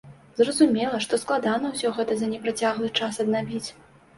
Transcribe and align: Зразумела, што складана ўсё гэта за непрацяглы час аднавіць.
Зразумела, 0.39 1.01
што 1.05 1.19
складана 1.25 1.67
ўсё 1.75 1.91
гэта 1.99 2.17
за 2.23 2.33
непрацяглы 2.33 2.93
час 2.99 3.23
аднавіць. 3.27 3.67